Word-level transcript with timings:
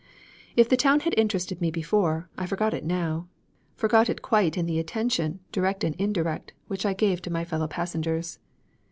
If 0.55 0.67
the 0.67 0.77
town 0.77 1.01
had 1.01 1.13
interested 1.15 1.61
me 1.61 1.69
before, 1.69 2.27
I 2.35 2.47
forgot 2.47 2.73
it 2.73 2.83
now 2.83 3.27
forgot 3.75 4.09
it 4.09 4.23
quite 4.23 4.57
in 4.57 4.65
the 4.65 4.79
attention, 4.79 5.41
direct 5.51 5.83
and 5.83 5.93
indirect, 5.99 6.53
which 6.65 6.87
I 6.87 6.93
gave 6.93 7.21
to 7.21 7.29
my 7.31 7.43
fellow 7.45 7.67
passengers. 7.67 8.39